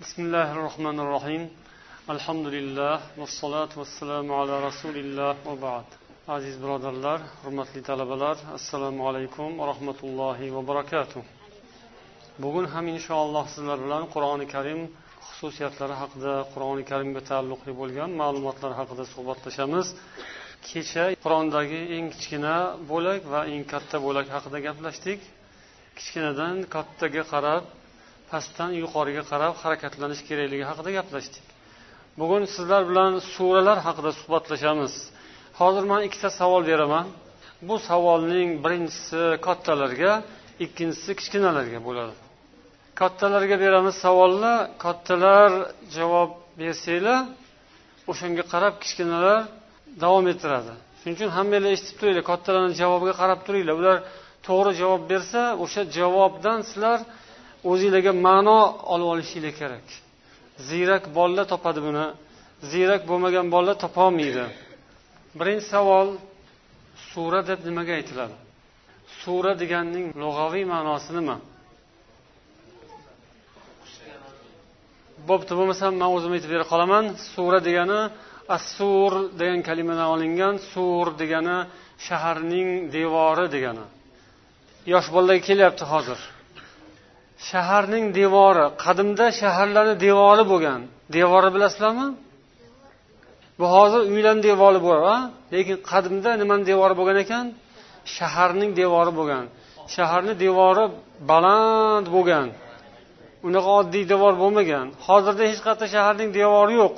[0.00, 1.42] بسم الله الرحمن الرحيم
[2.14, 5.84] الحمد لله والصلاة والسلام على رسول الله وبعد
[6.28, 11.22] aziz birodarlar hurmatli talabalar assalomu alaykum va rahmatullohi va barakatuh
[12.38, 14.80] bugun ham inshaalloh sizlar bilan qur'oni karim
[15.28, 19.86] xususiyatlari haqida qur'oni karimga taalluqli bo'lgan ma'lumotlar haqida suhbatlashamiz
[20.68, 22.56] kecha qur'ondagi eng kichkina
[22.92, 25.20] bo'lak va eng katta bo'lak haqida gaplashdik
[25.98, 27.64] kichkinadan kattaga qarab
[28.31, 31.45] pastdan yuqoriga qarab harakatlanish kerakligi haqida gaplashdik.
[32.19, 34.93] Bugun sizlar bilan suralar haqida suhbatlashamiz.
[35.59, 37.05] Hozir man ikkita savol beraman.
[37.67, 40.11] Bu savolning birinchisi kattalarga
[40.65, 42.13] ikkinchisi kichkinalarga bo'ladi.
[43.01, 44.55] Kattalarga beramiz savolni.
[44.85, 45.51] Kattalar
[45.97, 47.19] javob bersanglar
[48.11, 49.39] o'shanga qarab kichkinalar
[50.03, 50.73] davom ettiradi.
[50.99, 53.75] Shuning uchun hammanglar eshitib turinglar kattalarni javobiga qarab turinglar.
[53.81, 53.97] Ular
[54.47, 56.99] to'g'ri javob bersa o'sha javobdan sizlar
[57.69, 58.59] o'zinglarga ma'no
[58.93, 59.85] olib olishinglar kerak.
[60.69, 62.05] Ziyrak bolalar topadi buni.
[62.71, 64.45] Ziyrak bo'lmagan bolalar topolmaydi.
[65.39, 66.07] Birinchi savol
[67.11, 68.35] sura deb nimaga aytiladi?
[69.21, 71.37] Sura deganning lug'aviy ma'nosi nima?
[75.29, 77.05] Bo'pti bo'lmasam man o'zim aytib bera qolaman.
[77.33, 77.99] Sura degani
[78.57, 81.57] assur degan kalimadan olingan sur degani
[82.07, 83.85] shaharning devori degani.
[84.93, 86.19] Yosh bolalarga kelyapti hozir.
[87.49, 90.81] Shaharning devori qadimda shaharlarni devori bo'lgan.
[91.17, 92.07] Devori bilasizlarmi?
[93.59, 95.17] Bu hozir uylarni devori bor a
[95.53, 97.45] lekin qadimda nimani devori bo'lgan ekan?
[98.17, 99.45] Shaharning devori bo'lgan.
[99.95, 100.85] Shaharni devori
[101.29, 102.47] baland bo'lgan.
[103.47, 104.85] Unaqa oddiy devor bo'lmagan.
[105.07, 106.93] Hozirda hech qayerda shaharning devori yo'q.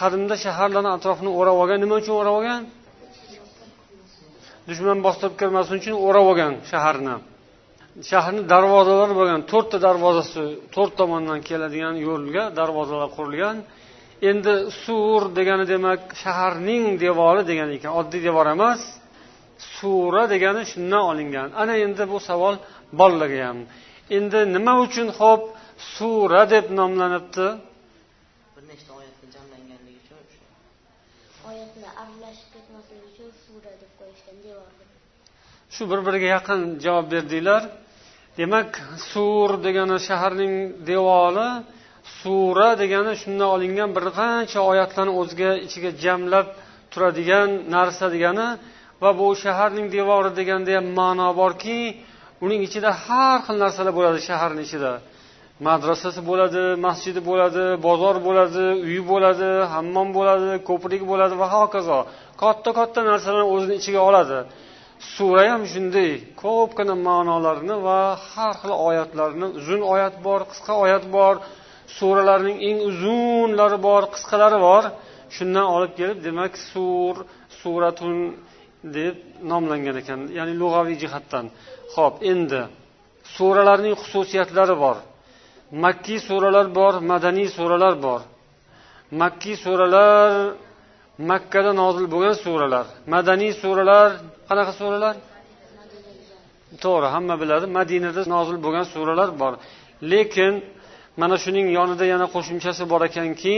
[0.00, 2.62] Qadimda shaharlarni atrofini o'rab olgan nima uchun o'rab olgan?
[4.68, 7.16] Dushman bostirib kirmasin uchun o'rab olgan shaharni.
[8.10, 10.42] Shaharni darvozalari bo'lgan to'rtta darvozasi
[10.74, 13.56] to'rt tomondan keladigan yo'lga darvozalar qurilgan.
[14.30, 18.80] Endi sur degani demak shaharning devori degani ekan oddiy devor emas.
[19.76, 21.48] Sura degani shundan olingan.
[21.62, 22.54] Ana endi bu savol
[23.00, 23.58] bolalarga ham.
[24.16, 25.42] Endi nima uchun ho'p
[25.94, 27.46] sura deb nomlanibdi?
[28.56, 30.18] Bir nechta oyatga jamlanganligi uchun
[31.50, 34.84] oyatlar aralashib ketmasligi uchun sura deb qo'yishgan devorga
[35.74, 37.62] shu bir biriga yaqin javob berdinglar
[38.38, 38.70] demak
[39.10, 40.54] sur degani shaharning
[40.90, 41.48] devori
[42.20, 46.46] sura degani shundan olingan bir qancha oyatlarni o'ziga ichiga jamlab
[46.92, 48.48] turadigan narsa degani
[49.02, 51.78] va bu shaharning devori deganda ham ma'no borki
[52.44, 54.92] uning ichida har xil narsalar bo'ladi shaharni ichida.
[55.66, 61.98] Madrasasi bo'ladi masjidi bo'ladi bozor bo'ladi uyi bo'ladi hammom bo'ladi ko'prik bo'ladi va hokazo.
[62.42, 64.38] Katta katta narsalarni o'zini ichiga oladi.
[65.14, 66.10] Sura ham shunday.
[66.42, 71.34] Ko'pgina ma'nolarni va har xil oyatlarni uzun oyat bor qisqa oyat bor
[71.98, 74.82] suralarning eng uzunlari bor qisqalari bor.
[75.36, 77.14] Shundan olib kelib demak sur
[77.60, 78.16] suratun
[78.96, 79.14] deb
[79.50, 80.20] nomlangan ekan.
[80.38, 81.44] Ya'ni lug'aviy jihatdan.
[81.94, 82.62] Ho'p endi
[83.36, 84.96] suralarning xususiyatlari bor.
[85.84, 88.20] Makkiy suralar bor madaniy suralar bor.
[89.22, 90.30] Makkiy suralar
[91.30, 92.86] makkada nozil bo'lgan suralar.
[93.14, 94.08] Madaniy suralar
[94.48, 95.14] qanaqa suralar?
[96.84, 97.66] To'g'ri hamma biladi.
[97.78, 99.52] Madinada nozil bo'lgan suralar bor.
[100.12, 100.52] Lekin
[101.20, 103.56] mana shuning yonida yana qo'shimchasi bor ekanki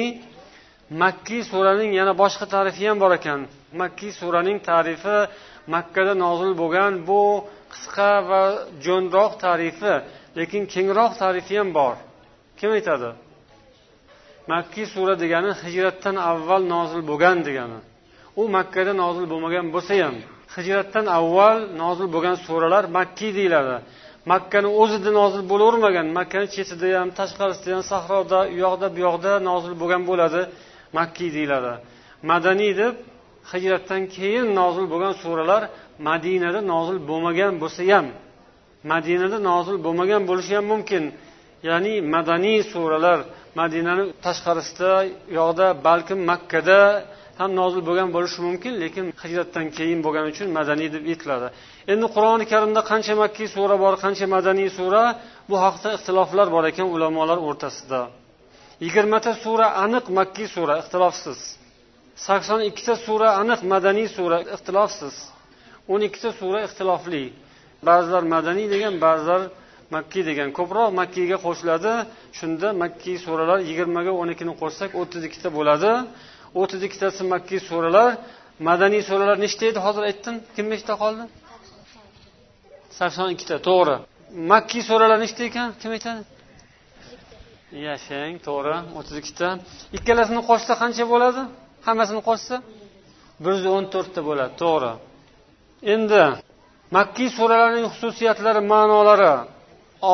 [1.03, 3.41] makkiy suraning yana boshqa tarifi ham bor ekan.
[3.81, 5.17] Makkiy suraning tarifi
[5.75, 7.23] makkada nozil bo'lgan bu
[7.73, 8.43] qisqa va
[8.87, 9.95] jo'nroq tarifi
[10.39, 11.95] lekin kengroq tarifi ham bor.
[12.59, 13.09] Kim aytadi?
[14.53, 17.79] Makkiy sura degani hijratdan avval nozil bo'lgan degani.
[18.41, 20.17] U makkada nozil bo'lmagan bo'lsa ham
[20.57, 23.77] hijratdan avval nozil bo'lgan suralar makkiy deyiladi.
[24.33, 29.75] Makkani o'zida nozil bo'lavermagan makkani chetida ham tashqarisida ham sahroda u yoqda bu yoqda nozil
[29.81, 30.43] bo'lgan bo'ladi
[30.99, 31.73] makkiy deyiladi.
[32.31, 32.95] Madaniy deb
[33.53, 35.63] hijratdan keyin nozil bo'lgan suralar
[36.09, 38.07] madinada nozil bo'lmagan bo'lsa ham
[38.93, 41.05] madinada nozil bo'lmagan bo'lishi ham mumkin.
[41.69, 43.19] Ya'ni madaniy suralar
[43.61, 44.93] madinani tashqarisida
[45.39, 46.81] yoqda balkim makkada
[47.41, 51.49] ham nozil bo'lgan bo'lishi mumkin lekin hijratdan keyin bo'lgani uchun madaniy deb aytiladi.
[51.93, 55.03] Endi qur'oni karimda qancha makkiy sura bor qancha madaniy sura
[55.51, 58.01] bu haqda ixtiloflar bor ekan ulamolar o'rtasida.
[58.85, 61.39] Yigirmata sura aniq makkiy sura ixtilofsiz.
[62.27, 65.15] Sakson ikkita sura aniq madaniy sura ixtilofsiz.
[65.93, 67.25] O'n ikkita sura ixtilofli.
[67.89, 69.43] Ba'zilar madaniy degan ba'zilar
[69.95, 71.93] makki degan ko'proq makkiyga qo'shiladi.
[72.39, 75.91] Shunda makkiy suralar yigirmaga o'n ikkini qo'shsak o'ttiz ikkita bo'ladi.
[76.61, 78.11] O'ttiz ikkitasi makkiy suralar.
[78.69, 80.35] Madaniy suralar nechta edi hozir aytdim?
[80.55, 81.25] Kim nechta qoldi?
[82.99, 83.97] Sakson ikkita to'g'ri.
[84.53, 85.69] Makkiy suralar nechta ekan?
[85.81, 86.23] Kim aytadi?
[87.87, 89.49] Yashang to'g'ri o'ttiz ikkita.
[89.99, 91.43] Ikkalasini qo'shsa qancha bo'ladi?
[91.87, 92.57] Hammasini qo'shsa?
[93.43, 94.93] bir yuz o'n to'rtta bo'ladi to'g'ri.
[95.95, 96.23] Endi
[96.97, 99.33] makkiy suralarning xususiyatlari ma'nolari.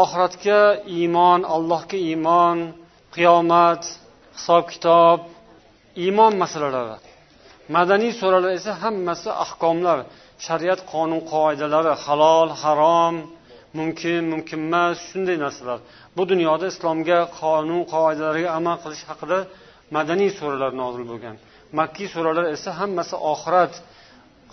[0.00, 0.60] Oxiratga
[0.96, 2.58] iymon allohga iymon
[3.14, 3.82] qiyomat
[4.36, 5.18] hisob kitob
[6.04, 6.96] iymon masalalari.
[7.76, 9.98] Madaniy suralar esa hammasi ahkomlar
[10.46, 13.14] shariat qonun qoidalari halol harom
[13.78, 15.78] mumkin mumkin emas shunday narsalar.
[16.16, 19.38] Bu dunyoda islomga qonun qoidalarga amal qilish haqida
[19.96, 21.36] madaniy suralar nozil bo'lgan.
[21.78, 23.74] Makkiy suralar esa hammasi oxirat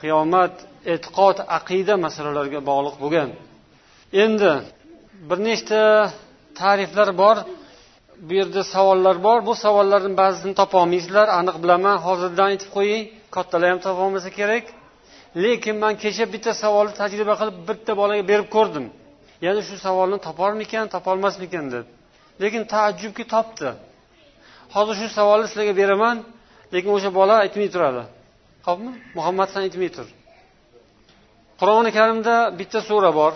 [0.01, 0.55] qiyomat
[0.93, 3.29] e'tiqod aqida masalalariga bog'liq bo'lgan.
[4.23, 4.53] Endi
[5.29, 5.79] bir nechta
[6.59, 7.37] ta'riflar bor
[8.21, 9.45] bu yerda savollar bor.
[9.45, 11.97] Bu savollarni ba'zisini topolmaysizlar aniq bilaman.
[12.07, 13.03] Hozirdan aytib qo'ying.
[13.35, 14.65] Kattalar ham topolmasa kerak.
[15.43, 18.85] Lekin man kecha bitta savolni tajriba qilib bitta bolaga berib ko'rdim.
[19.45, 21.85] Yana shu savolni toparmikan topolmasmikan deb.
[22.41, 23.69] Lekin taajjubki topdi.
[24.75, 26.17] Hozir shu savolni sizlarga beraman.
[26.73, 28.03] Lekin o'sha bola aytmay turadi.
[28.67, 30.07] Ho'pmi muhammad san aytmay tur.
[31.59, 33.33] Qur'oni karimda bitta sura bor.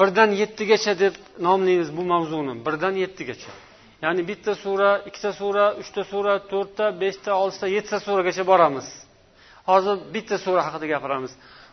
[0.00, 1.14] Birdan yettigacha deb
[1.46, 2.54] nomlaymiz bu mavzuni.
[2.66, 3.52] Birdan yettigacha.
[4.04, 8.88] Ya'ni bitta sura ikkita sura uchta sura to'rtta beshta oltita yettita suragacha boramiz.
[9.70, 11.32] Hozir bitta sura haqida gapiramiz.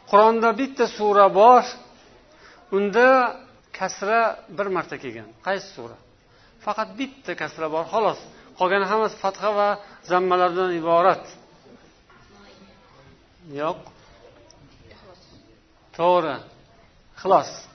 [0.10, 1.64] Qur'onda bitta sura bor.
[2.78, 3.08] Unda
[3.80, 4.22] kasra
[4.58, 5.30] bir marta kelgan.
[5.48, 5.98] Qaysi sura?
[6.66, 8.20] Faqat bitta kasra bor xolos.
[8.60, 9.70] Qolgani hammasi fatha va
[10.12, 11.24] zammalardan iborat.
[13.62, 13.80] Yo'q.
[15.98, 16.36] To'g'ri.
[17.18, 17.71] Ixlos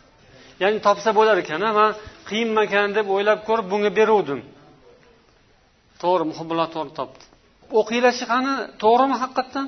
[0.62, 1.91] ya'ni topsa bo'lar ekan man
[2.29, 4.41] qiyinmakan deb o'ylab ko'rib bunga beruvdim.
[6.03, 7.25] To'g'ri muhibulloh to'g'ri topdi.
[7.81, 9.67] O'qinglarchi qani to'g'rimi haqiqatdan?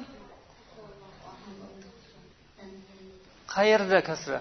[3.54, 4.40] Qayerda kasra?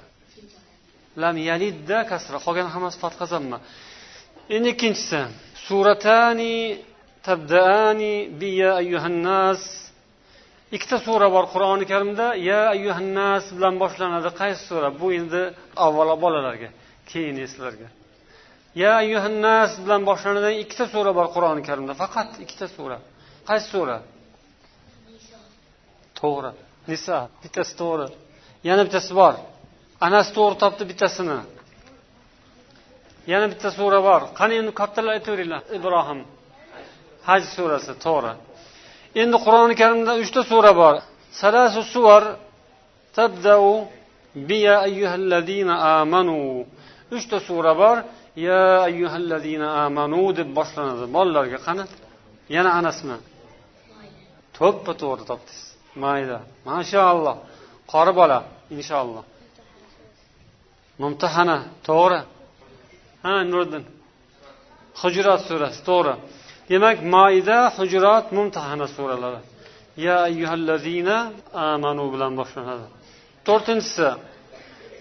[1.22, 2.38] Lam yalidda kasra.
[2.46, 3.58] Qolgani hammasi fatqazamma
[4.56, 5.22] endi ikkinchisi.
[5.66, 6.56] Suratani
[7.28, 9.62] tabdaani bi ya ayyuhannas.
[10.75, 14.30] Ikkita sura bor qur'oni karimda ya ayyuhannas bilan boshlanadi.
[14.42, 14.88] Qaysi sura?
[15.02, 15.42] Bu endi
[15.86, 16.69] avvalo bolalarga
[17.12, 17.88] keyin sizlarga
[18.81, 22.98] ya ayyuhannas bilan boshlanadigan ikkita sura bor qur'oni karimda faqat ikkita sura.
[23.50, 23.98] Qaysi sura?
[26.19, 26.52] To'g'ri.
[26.92, 28.08] Nisa bittasi to'g'ri.
[28.70, 29.34] Yana bittasi bor.
[30.08, 31.40] Anas to'g'ri topdi bittasini.
[33.31, 34.22] Yana bitta sura bor.
[34.40, 35.62] Qani endi kattalar aytaveringlar.
[35.78, 36.20] Ibrohim.
[37.28, 38.34] Haj surasi to'g'ri.
[39.22, 40.96] Endi qur'oni karimda uchta sura bor.
[41.42, 42.24] Salasu suvar
[43.18, 43.66] tabdau
[44.50, 46.38] biya ayyuhallazina amanu.
[47.16, 47.98] Uchta sura bor.
[48.48, 51.06] Ya ayyuhallazina amanu deb boshlanadi.
[51.16, 51.84] Bolalarga qani?
[52.56, 53.18] Yana anasmi
[54.58, 55.62] to'ppa to'g'ri topdingiz.
[56.04, 56.38] Mayda.
[56.70, 57.36] Mashaalloh
[57.94, 58.38] qori bola
[58.75, 59.24] inshaalloh
[61.02, 62.20] mumtahana to'g'ri.
[63.24, 63.84] Ha nuriddin.
[65.02, 66.13] Hujurat surasi to'g'ri.
[66.69, 69.42] Demak moida hujrat mumtahana suralari.
[70.06, 71.18] Ya ayyuhallazina
[71.74, 72.86] amanu bilan boshlanadi.
[73.48, 74.10] To'rtinchisi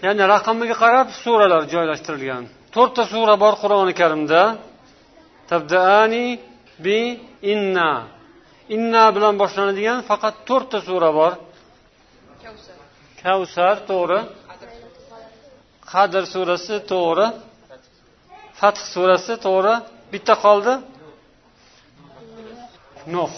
[0.05, 2.43] ya'ni raqamiga qarab suralar joylashtirilgan.
[2.75, 4.41] To'rtta sura bor qur'oni karimda.
[5.51, 6.25] Tabdaani
[6.85, 6.99] bi
[7.53, 7.91] inna.
[8.75, 11.31] Inna bilan boshlanadigan faqat to'rtta sura bor.
[13.21, 14.19] Kavsar to'g'ri.
[15.91, 17.27] Qadr surasi to'g'ri.
[18.59, 19.73] Fath surasi to'g'ri.
[20.13, 20.73] Bitta qoldi.
[23.15, 23.33] Nuh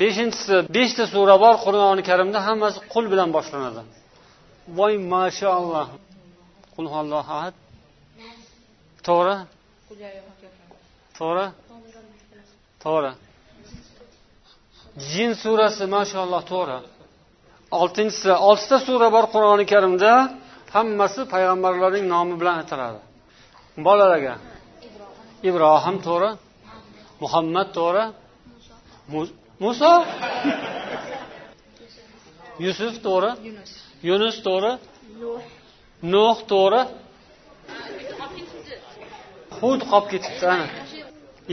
[0.00, 3.82] beshinchisi beshta sura bor qur'oni karimda hammasi qul bilan boshlanadi.
[4.78, 5.86] Voy mashaalloh
[6.74, 6.86] qul
[7.22, 7.54] ahad.
[9.06, 9.36] To'g'ri?
[11.18, 11.46] To'g'ri?
[12.84, 13.12] To'g'ri.
[15.10, 16.78] Jin surasi mashaalloh to'g'ri.
[17.80, 20.12] Oltinchisi oltita sura bor qur'oni karimda
[20.74, 23.00] hammasi payg'ambarlarning nomi bilan ataladi.
[23.86, 24.34] Bolalarga.
[25.48, 26.30] Ibrohim to'g'ri.
[27.22, 28.04] Muhammad to'g'ri.
[29.62, 29.92] Muso
[32.64, 33.30] yusuf to'g'ri?
[34.08, 34.36] Yunus.
[34.46, 34.72] To'g'ri?
[36.12, 36.36] Nuh.
[36.52, 36.82] To'g'ri?
[39.60, 40.66] Hud qolib ketibdi ana.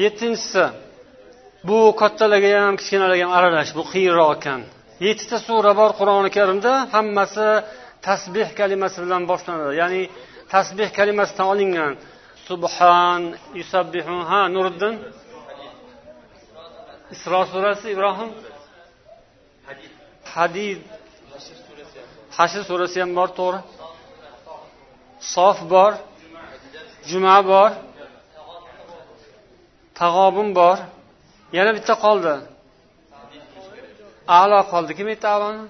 [0.04, 0.64] Yettinchisi
[1.68, 4.62] bu kattalarga ham kichkinalarga ham aralash bu qiyinroq ekan.
[5.08, 7.48] Yettita sura bor qur'oni karimda hammasi
[8.08, 9.74] tasbeh kalimasi bilan boshlanadi.
[9.82, 10.02] Ya'ni
[10.54, 11.94] tasbeh kalimasidan olingan.
[12.48, 13.22] Subhan
[13.60, 14.96] yusabbihun ha nuriddin
[17.14, 18.30] isro surasi ibrohim?
[20.34, 20.80] Hadid.
[22.38, 23.30] Hashr surasi ham bor.
[23.40, 23.60] To'g'ri.
[25.34, 25.92] Sof bor.
[27.10, 27.72] Juma bor.
[30.00, 30.78] Tag'obun bor.
[31.58, 32.34] Yana bitta qoldi.
[34.40, 34.92] Alo qoldi.
[34.98, 35.64] Kim aytdi aloni?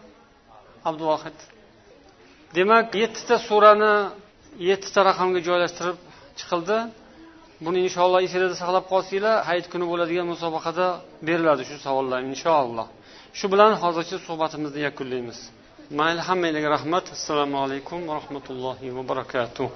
[0.89, 1.37] Abduvohid
[2.55, 3.93] demak yettita surani
[4.69, 5.97] yettita raqamga joylashtirib
[6.39, 6.77] chiqildi
[7.65, 10.85] buni inshaalloh esinglarda saqlab qolsanglar hayit kuni bo'ladigan musobaqada
[11.27, 12.87] beriladi shu savollar inshaalloh.
[13.37, 15.39] Shu bilan hozircha suhbatimizni yakunlaymiz.
[15.99, 17.05] Mayli hammanglarga rahmat.
[17.17, 19.67] Assalomu alaykum va rahmatullohi va barakatuh.